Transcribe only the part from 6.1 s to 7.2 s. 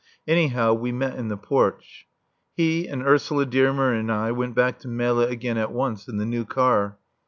the new car.